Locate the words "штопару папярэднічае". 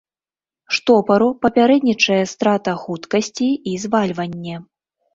0.77-2.19